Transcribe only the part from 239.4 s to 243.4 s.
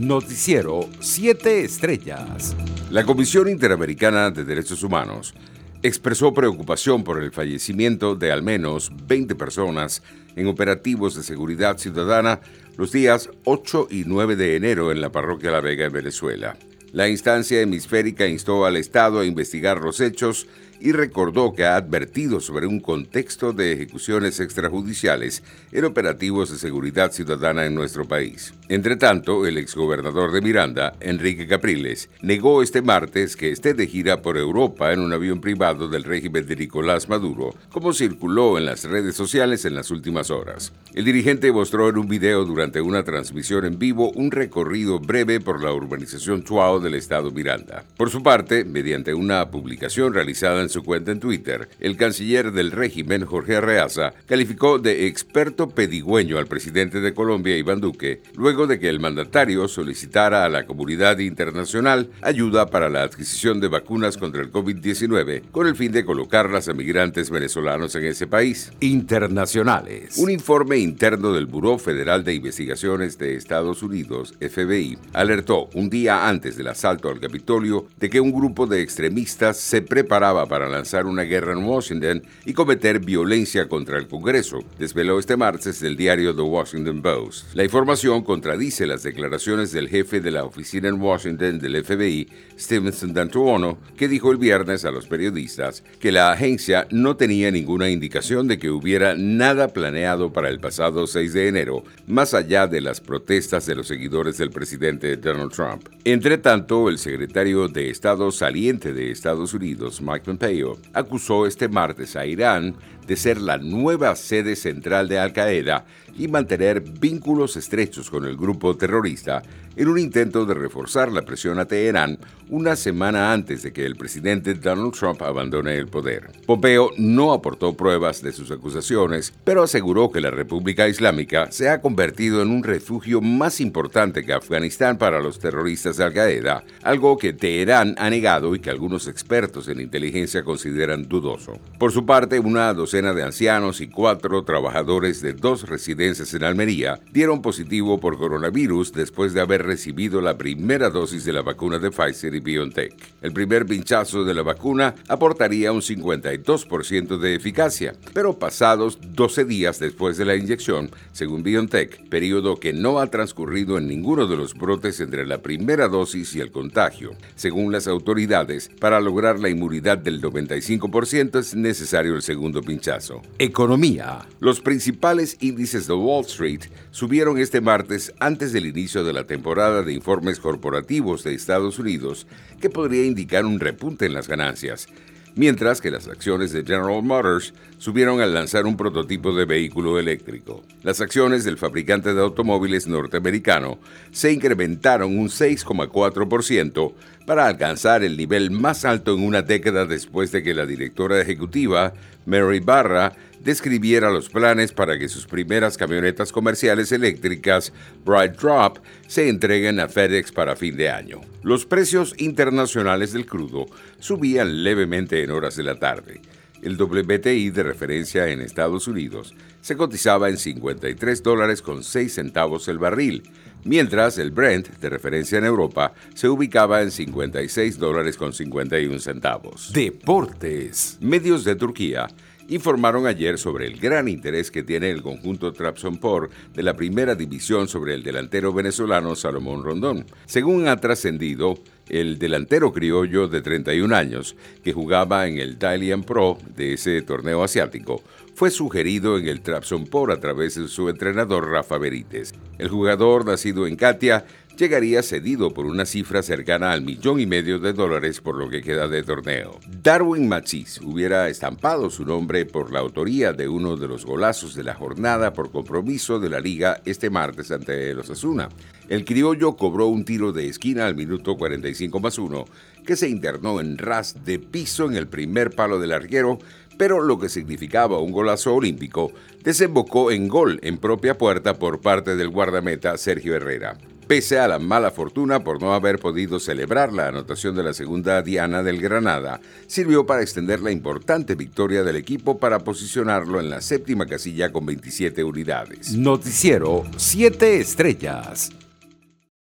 Rondón. Según ha trascendido, el delantero criollo de